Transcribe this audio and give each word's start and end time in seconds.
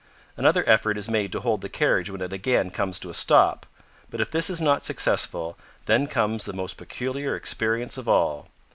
Another 0.35 0.67
effort 0.67 0.97
is 0.97 1.11
made 1.11 1.31
to 1.31 1.41
hold 1.41 1.61
the 1.61 1.69
carriage 1.69 2.09
when 2.09 2.21
it 2.21 2.33
again 2.33 2.71
comes 2.71 2.97
to 2.99 3.11
a 3.11 3.13
stop; 3.13 3.67
but 4.09 4.19
if 4.19 4.31
this 4.31 4.49
is 4.49 4.59
not 4.59 4.81
successful, 4.83 5.59
then 5.85 6.07
comes 6.07 6.45
the 6.45 6.53
most 6.53 6.73
peculiar 6.75 7.35
experience 7.35 7.99
of 7.99 8.09
all. 8.09 8.47